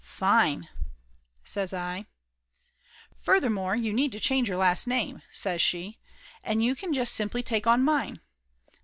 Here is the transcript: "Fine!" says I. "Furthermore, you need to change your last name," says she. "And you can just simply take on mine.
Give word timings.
"Fine!" 0.03 0.67
says 1.43 1.75
I. 1.75 2.07
"Furthermore, 3.15 3.75
you 3.75 3.93
need 3.93 4.11
to 4.13 4.19
change 4.19 4.49
your 4.49 4.57
last 4.57 4.87
name," 4.87 5.21
says 5.31 5.61
she. 5.61 5.99
"And 6.43 6.63
you 6.63 6.73
can 6.73 6.91
just 6.91 7.13
simply 7.13 7.43
take 7.43 7.67
on 7.67 7.83
mine. 7.83 8.19